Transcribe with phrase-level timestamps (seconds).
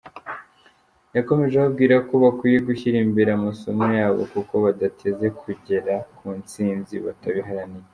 [1.15, 7.87] Yakomeje ababwira ko bakwiye gushyira imbere amasomo yabo kuko badateze kugera ku ntsinzi batabiharaniye.